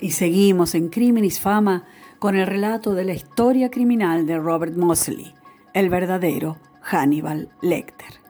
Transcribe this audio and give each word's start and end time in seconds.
Y 0.00 0.10
seguimos 0.12 0.74
en 0.74 0.88
Criminis 0.88 1.40
Fama 1.40 1.84
con 2.18 2.36
el 2.36 2.46
relato 2.46 2.94
de 2.94 3.04
la 3.04 3.14
historia 3.14 3.70
criminal 3.70 4.26
de 4.26 4.38
Robert 4.38 4.76
Mosley, 4.76 5.34
el 5.74 5.90
verdadero 5.90 6.56
Hannibal 6.80 7.50
Lecter. 7.60 8.22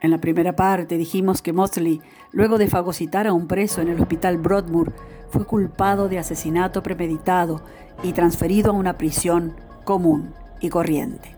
En 0.00 0.10
la 0.10 0.18
primera 0.18 0.54
parte 0.54 0.96
dijimos 0.96 1.42
que 1.42 1.52
Mosley, 1.52 2.00
luego 2.30 2.58
de 2.58 2.68
fagocitar 2.68 3.26
a 3.26 3.32
un 3.32 3.48
preso 3.48 3.80
en 3.80 3.88
el 3.88 4.00
hospital 4.00 4.38
Broadmoor, 4.38 4.92
fue 5.30 5.44
culpado 5.44 6.08
de 6.08 6.18
asesinato 6.18 6.82
premeditado 6.82 7.62
y 8.02 8.12
transferido 8.12 8.70
a 8.70 8.74
una 8.74 8.96
prisión 8.96 9.54
común 9.84 10.32
y 10.60 10.68
corriente. 10.68 11.36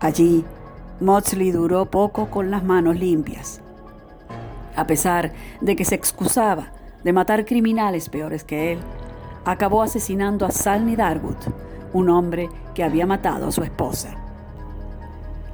Allí, 0.00 0.44
Mosley 1.00 1.50
duró 1.50 1.86
poco 1.86 2.28
con 2.30 2.50
las 2.50 2.64
manos 2.64 2.98
limpias. 2.98 3.60
A 4.76 4.86
pesar 4.86 5.32
de 5.60 5.76
que 5.76 5.84
se 5.84 5.94
excusaba 5.94 6.72
de 7.04 7.12
matar 7.12 7.44
criminales 7.44 8.08
peores 8.08 8.44
que 8.44 8.72
él, 8.72 8.78
acabó 9.44 9.82
asesinando 9.82 10.46
a 10.46 10.50
Salny 10.50 10.96
Darwood, 10.96 11.36
un 11.92 12.08
hombre 12.10 12.48
que 12.74 12.84
había 12.84 13.06
matado 13.06 13.48
a 13.48 13.52
su 13.52 13.62
esposa. 13.62 14.16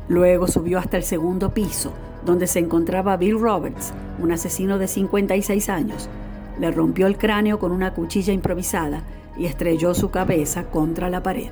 Luego 0.08 0.46
subió 0.46 0.78
hasta 0.78 0.96
el 0.96 1.04
segundo 1.04 1.52
piso, 1.52 1.92
donde 2.24 2.46
se 2.46 2.58
encontraba 2.58 3.16
Bill 3.16 3.40
Roberts, 3.40 3.92
un 4.18 4.32
asesino 4.32 4.78
de 4.78 4.88
56 4.88 5.68
años. 5.68 6.08
Le 6.58 6.70
rompió 6.70 7.06
el 7.06 7.18
cráneo 7.18 7.58
con 7.58 7.72
una 7.72 7.94
cuchilla 7.94 8.32
improvisada 8.32 9.02
y 9.36 9.46
estrelló 9.46 9.94
su 9.94 10.10
cabeza 10.10 10.64
contra 10.64 11.08
la 11.10 11.22
pared. 11.22 11.50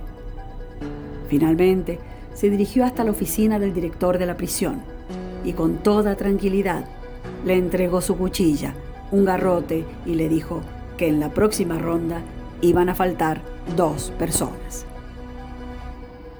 Finalmente, 1.29 1.99
se 2.35 2.51
dirigió 2.51 2.85
hasta 2.85 3.05
la 3.05 3.13
oficina 3.13 3.59
del 3.59 3.73
director 3.73 4.19
de 4.19 4.27
la 4.27 4.37
prisión 4.37 4.83
y 5.45 5.53
con 5.53 5.79
toda 5.79 6.17
tranquilidad 6.17 6.85
le 7.45 7.55
entregó 7.55 8.01
su 8.01 8.17
cuchilla 8.17 8.75
un 9.11 9.25
garrote 9.25 9.85
y 10.05 10.15
le 10.15 10.29
dijo 10.29 10.61
que 10.97 11.09
en 11.09 11.21
la 11.21 11.31
próxima 11.31 11.79
ronda 11.79 12.23
iban 12.61 12.89
a 12.89 12.95
faltar 12.95 13.43
dos 13.77 14.13
personas. 14.19 14.87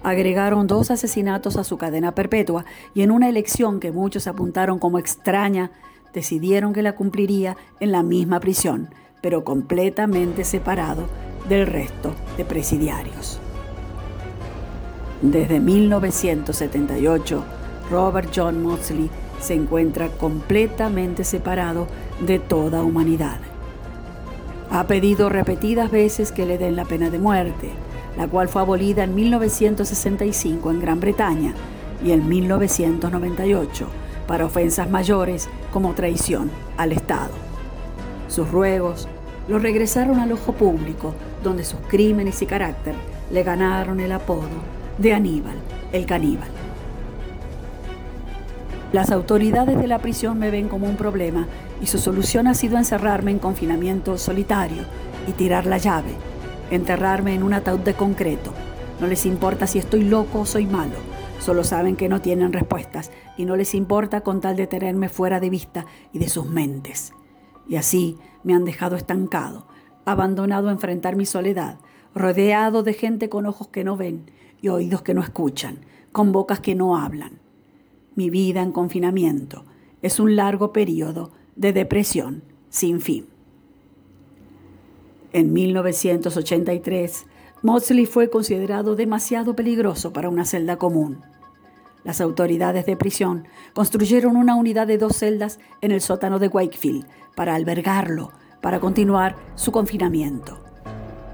Agregaron 0.03 0.67
dos 0.67 0.91
asesinatos 0.91 1.57
a 1.57 1.65
su 1.65 1.79
cadena 1.79 2.15
perpetua 2.15 2.65
y 2.95 3.03
en 3.03 3.11
una 3.11 3.29
elección 3.29 3.81
que 3.81 3.93
muchos 3.93 4.27
apuntaron 4.27 4.79
como 4.79 4.99
extraña, 4.99 5.73
decidieron 6.15 6.73
que 6.73 6.83
la 6.83 6.95
cumpliría 6.95 7.57
en 7.81 7.93
la 7.93 8.03
misma 8.03 8.39
prisión, 8.41 8.89
pero 9.21 9.45
completamente 9.45 10.45
separado 10.45 11.09
del 11.49 11.67
resto 11.67 12.15
de 12.37 12.45
presidiarios. 12.45 13.41
Desde 15.23 15.61
1978, 15.61 17.45
Robert 17.91 18.31
John 18.35 18.63
Mosley 18.63 19.11
se 19.41 19.55
encuentra 19.55 20.09
completamente 20.09 21.25
separado 21.25 21.89
de 22.21 22.39
toda 22.39 22.83
humanidad. 22.83 23.39
Ha 24.71 24.87
pedido 24.87 25.29
repetidas 25.29 25.91
veces 25.91 26.33
que 26.33 26.47
le 26.47 26.59
den 26.59 26.77
la 26.77 26.85
pena 26.85 27.11
de 27.11 27.19
muerte, 27.19 27.71
la 28.17 28.27
cual 28.27 28.49
fue 28.49 28.63
abolida 28.63 29.05
en 29.05 29.15
1965 29.15 30.71
en 30.71 30.81
Gran 30.81 31.01
Bretaña 31.01 31.55
y 32.05 32.13
en 32.13 32.29
1998 32.29 33.87
para 34.27 34.47
ofensas 34.47 34.91
mayores 34.91 35.49
como 35.73 35.95
traición 35.95 36.51
al 36.77 36.93
Estado. 36.93 37.33
Sus 38.29 38.51
ruegos 38.51 39.09
lo 39.49 39.59
regresaron 39.59 40.19
al 40.19 40.33
ojo 40.33 40.53
público, 40.53 41.15
donde 41.43 41.65
sus 41.65 41.79
crímenes 41.89 42.43
y 42.43 42.47
carácter 42.47 42.95
le 43.31 43.43
ganaron 43.43 44.01
el 44.01 44.13
apodo 44.13 44.49
de 44.99 45.15
Aníbal 45.15 45.57
el 45.93 46.07
caníbal. 46.07 46.49
Las 48.93 49.11
autoridades 49.11 49.77
de 49.77 49.89
la 49.89 49.99
prisión 49.99 50.39
me 50.39 50.51
ven 50.51 50.69
como 50.69 50.89
un 50.89 50.97
problema 50.97 51.49
y 51.83 51.87
su 51.87 51.99
solución 51.99 52.47
ha 52.47 52.55
sido 52.55 52.79
encerrarme 52.79 53.33
en 53.33 53.41
confinamiento 53.41 54.17
solitario 54.17 54.85
y 55.27 55.33
tirar 55.33 55.67
la 55.67 55.79
llave, 55.79 56.13
enterrarme 56.71 57.35
en 57.35 57.43
un 57.43 57.53
ataúd 57.53 57.81
de 57.81 57.95
concreto. 57.95 58.53
No 59.01 59.09
les 59.09 59.27
importa 59.27 59.67
si 59.67 59.81
estoy 59.81 60.05
loco 60.05 60.41
o 60.41 60.47
soy 60.47 60.67
malo, 60.67 60.95
solo 61.41 61.65
saben 61.65 61.97
que 61.97 62.09
no 62.09 62.21
tienen 62.21 62.53
respuestas 62.53 63.11
y 63.37 63.45
no 63.45 63.57
les 63.57 63.75
importa 63.75 64.21
con 64.21 64.41
tal 64.41 64.55
de 64.55 64.69
tenerme 64.69 65.09
fuera 65.09 65.41
de 65.41 65.51
vista 65.51 65.85
y 66.13 66.21
de 66.21 66.29
sus 66.29 66.47
mentes. 66.47 67.13
Y 67.69 67.77
así 67.77 68.19
me 68.45 68.55
han 68.55 68.65
dejado 68.65 68.95
estancado, 68.95 69.67
abandonado 70.05 70.69
a 70.69 70.73
enfrentar 70.73 71.17
mi 71.17 71.27
soledad, 71.27 71.81
rodeado 72.15 72.85
de 72.85 72.95
gente 72.95 73.29
con 73.29 73.47
ojos 73.47 73.67
que 73.67 73.83
no 73.83 73.97
ven 73.97 74.31
y 74.63 74.69
oídos 74.69 75.03
que 75.03 75.13
no 75.13 75.23
escuchan, 75.23 75.81
con 76.13 76.31
bocas 76.31 76.61
que 76.61 76.77
no 76.77 76.97
hablan 76.97 77.46
mi 78.17 78.31
vida 78.31 78.63
en 78.63 78.73
confinamiento 78.73 79.65
es 80.03 80.19
un 80.19 80.35
largo 80.35 80.73
periodo 80.73 81.31
de 81.55 81.73
depresión 81.73 82.43
sin 82.71 83.01
fin. 83.01 83.27
En 85.33 85.53
1983, 85.53 87.27
Mosley 87.63 88.07
fue 88.07 88.31
considerado 88.31 88.97
demasiado 88.97 89.55
peligroso 89.55 90.13
para 90.13 90.29
una 90.29 90.45
celda 90.45 90.77
común. 90.77 91.23
Las 92.05 92.21
autoridades 92.21 92.87
de 92.87 92.97
prisión 92.97 93.47
construyeron 93.75 94.37
una 94.37 94.55
unidad 94.55 94.87
de 94.87 94.99
dos 94.99 95.17
celdas 95.17 95.59
en 95.81 95.91
el 95.91 96.01
sótano 96.01 96.39
de 96.39 96.49
Wakefield 96.49 97.07
para 97.35 97.55
albergarlo, 97.55 98.33
para 98.63 98.81
continuar 98.81 99.37
su 99.57 99.73
confinamiento. 99.73 100.63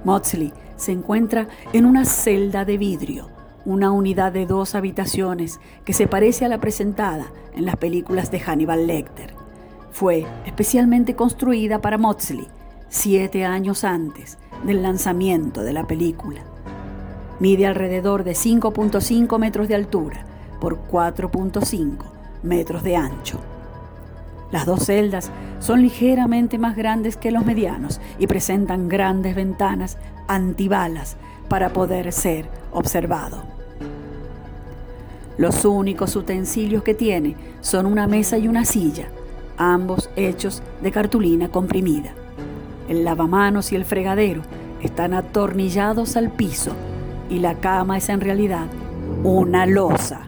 Mosley 0.04 0.53
se 0.76 0.93
encuentra 0.93 1.47
en 1.72 1.87
una 1.87 2.04
celda 2.04 2.64
de 2.64 2.78
vidrio 2.78 3.41
una 3.65 3.91
unidad 3.91 4.33
de 4.33 4.47
dos 4.47 4.75
habitaciones 4.75 5.61
que 5.84 5.93
se 5.93 6.06
parece 6.06 6.45
a 6.45 6.49
la 6.49 6.59
presentada 6.59 7.27
en 7.55 7.65
las 7.65 7.77
películas 7.77 8.31
de 8.31 8.41
Hannibal 8.41 8.87
Lecter. 8.87 9.34
Fue 9.91 10.27
especialmente 10.47 11.15
construida 11.15 11.81
para 11.81 11.99
Motley 11.99 12.49
siete 12.89 13.45
años 13.45 13.84
antes 13.84 14.39
del 14.65 14.83
lanzamiento 14.83 15.62
de 15.62 15.73
la 15.73 15.87
película. 15.87 16.43
Mide 17.41 17.67
alrededor 17.67 18.25
de 18.25 18.33
5.5 18.33 19.39
metros 19.39 19.69
de 19.69 19.75
altura 19.75 20.25
por 20.61 20.87
4.5 20.89 21.97
metros 22.43 22.83
de 22.83 22.97
ancho. 22.97 23.41
Las 24.50 24.67
dos 24.67 24.84
celdas 24.84 25.31
son 25.61 25.81
ligeramente 25.81 26.59
más 26.59 26.77
grandes 26.77 27.17
que 27.17 27.31
los 27.31 27.44
medianos 27.47 28.00
y 28.19 28.27
presentan 28.27 28.89
grandes 28.89 29.34
ventanas 29.34 29.97
antibalas 30.29 31.17
para 31.52 31.70
poder 31.70 32.10
ser 32.14 32.48
observado. 32.72 33.42
Los 35.36 35.66
únicos 35.66 36.16
utensilios 36.16 36.82
que 36.82 36.94
tiene 36.94 37.36
son 37.60 37.84
una 37.84 38.06
mesa 38.06 38.38
y 38.38 38.48
una 38.48 38.64
silla, 38.64 39.08
ambos 39.58 40.08
hechos 40.16 40.62
de 40.80 40.90
cartulina 40.90 41.50
comprimida. 41.50 42.14
El 42.88 43.04
lavamanos 43.04 43.70
y 43.70 43.76
el 43.76 43.84
fregadero 43.84 44.40
están 44.80 45.12
atornillados 45.12 46.16
al 46.16 46.30
piso 46.30 46.72
y 47.28 47.38
la 47.40 47.60
cama 47.60 47.98
es 47.98 48.08
en 48.08 48.22
realidad 48.22 48.69
una 49.22 49.66
losa. 49.66 50.22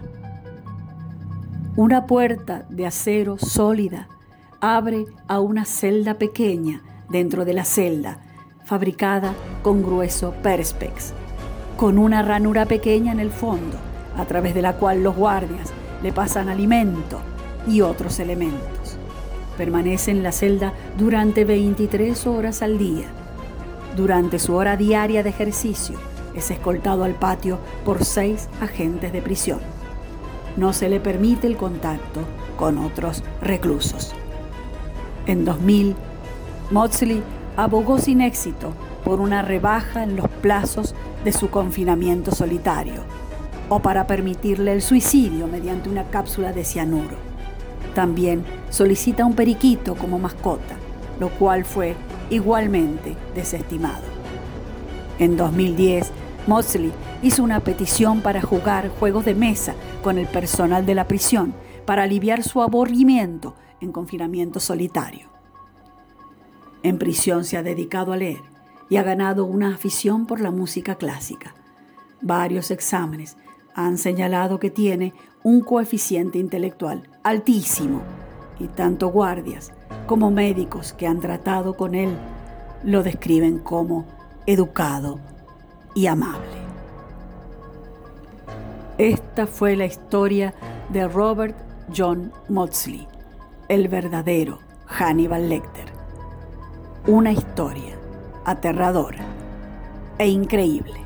Una 1.74 2.04
puerta 2.04 2.66
de 2.68 2.84
acero 2.84 3.38
sólida 3.38 4.08
abre 4.60 5.06
a 5.26 5.41
una 5.41 5.64
celda 5.64 6.18
pequeña 6.18 6.82
dentro 7.08 7.46
de 7.46 7.54
la 7.54 7.64
celda, 7.64 8.20
fabricada 8.64 9.34
con 9.62 9.82
grueso 9.82 10.32
perspex, 10.42 11.12
con 11.76 11.98
una 11.98 12.22
ranura 12.22 12.66
pequeña 12.66 13.12
en 13.12 13.20
el 13.20 13.30
fondo 13.30 13.76
a 14.16 14.25
través 14.25 14.54
de 14.54 14.62
la 14.62 14.75
cual 14.75 15.02
los 15.02 15.16
guardias 15.16 15.72
le 16.02 16.12
pasan 16.12 16.48
alimento 16.48 17.20
y 17.66 17.80
otros 17.80 18.19
elementos. 18.20 18.98
Permanece 19.56 20.10
en 20.10 20.22
la 20.22 20.32
celda 20.32 20.72
durante 20.98 21.44
23 21.44 22.26
horas 22.26 22.62
al 22.62 22.78
día. 22.78 23.06
Durante 23.97 24.38
su 24.38 24.54
hora 24.54 24.76
diaria 24.76 25.22
de 25.22 25.30
ejercicio 25.30 25.97
es 26.34 26.50
escoltado 26.50 27.04
al 27.04 27.14
patio 27.14 27.58
por 27.84 28.04
seis 28.04 28.48
agentes 28.60 29.12
de 29.12 29.22
prisión. 29.22 29.60
No 30.56 30.72
se 30.72 30.88
le 30.88 31.00
permite 31.00 31.47
el 31.47 31.56
contacto 31.56 32.20
con 32.56 32.78
otros 32.78 33.22
reclusos. 33.41 34.12
En 35.26 35.44
2000, 35.44 35.94
Motley 36.70 37.22
abogó 37.56 37.98
sin 37.98 38.21
éxito 38.21 38.72
por 39.04 39.21
una 39.21 39.42
rebaja 39.42 40.03
en 40.03 40.16
los 40.16 40.28
plazos 40.28 40.95
de 41.24 41.33
su 41.33 41.51
confinamiento 41.51 42.33
solitario 42.34 43.03
o 43.68 43.80
para 43.80 44.06
permitirle 44.06 44.72
el 44.72 44.83
suicidio 44.83 45.47
mediante 45.47 45.89
una 45.89 46.04
cápsula 46.04 46.53
de 46.53 46.65
cianuro. 46.65 47.16
También 47.95 48.45
solicita 48.71 49.24
un 49.24 49.34
periquito 49.34 49.95
como 49.95 50.18
mascota, 50.18 50.77
lo 51.21 51.30
cual 51.30 51.65
fue 51.65 51.95
igualmente 52.30 53.16
desestimado. 53.34 54.03
En 55.18 55.36
2010, 55.36 56.10
Mosley 56.47 56.92
hizo 57.22 57.42
una 57.42 57.60
petición 57.60 58.21
para 58.21 58.42
jugar 58.42 58.91
juegos 58.98 59.24
de 59.24 59.34
mesa 59.34 59.74
con 60.03 60.18
el 60.18 60.27
personal 60.27 60.84
de 60.84 60.95
la 60.95 61.06
prisión 61.06 61.54
para 61.86 62.03
aliviar 62.03 62.42
su 62.42 62.60
aburrimiento 62.60 63.54
en 63.80 63.92
confinamiento 63.92 64.60
solitario. 64.60 65.34
En 66.84 66.98
prisión 66.98 67.45
se 67.45 67.57
ha 67.57 67.63
dedicado 67.63 68.13
a 68.13 68.19
leer 68.19 68.42
y 68.91 68.97
ha 68.98 69.03
ganado 69.03 69.47
una 69.47 69.75
afición 69.75 70.27
por 70.27 70.41
la 70.41 70.51
música 70.51 70.97
clásica. 70.97 71.54
Varios 72.21 72.71
exámenes 72.71 73.39
han 73.75 73.97
señalado 73.97 74.60
que 74.60 74.71
tiene 74.71 75.15
un 75.42 75.63
coeficiente 75.63 76.39
intelectual 76.39 77.09
altísimo 77.22 78.03
y 78.60 78.66
tanto 78.69 79.09
guardias 79.09 79.72
como 80.07 80.31
médicos 80.31 80.92
que 80.92 81.07
han 81.07 81.21
tratado 81.21 81.75
con 81.75 81.95
él 81.95 82.15
lo 82.84 83.03
describen 83.03 83.60
como 83.60 84.04
educado 84.45 85.19
y 85.95 86.07
amable. 86.07 86.65
Esta 88.98 89.47
fue 89.47 89.75
la 89.75 89.87
historia 89.87 90.53
de 90.91 91.09
Robert 91.09 91.57
John 91.97 92.30
Maudsley, 92.51 93.09
el 93.69 93.89
verdadero 93.89 94.59
Hannibal 94.84 95.48
Lecter. 95.48 95.93
Una 97.06 97.33
historia 97.33 97.98
aterradora 98.47 99.22
e 100.16 100.27
increíble. 100.27 101.03